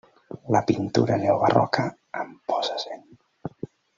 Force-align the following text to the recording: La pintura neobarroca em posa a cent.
La 0.53 0.61
pintura 0.69 1.17
neobarroca 1.25 1.85
em 2.23 2.33
posa 2.53 2.79
a 2.81 2.85
cent. 2.87 3.07